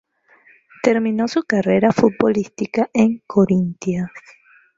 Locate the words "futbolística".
1.91-2.89